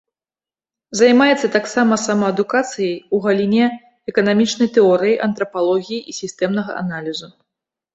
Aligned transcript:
Займаецца 1.01 1.47
таксама 1.57 1.99
самаадукацыяй 2.07 2.91
у 3.19 3.21
галіне 3.29 3.63
эканамічнай 4.15 4.75
тэорыі, 4.81 5.17
антрапалогіі 5.31 6.05
і 6.09 6.21
сістэмнага 6.25 6.71
аналізу. 6.87 7.27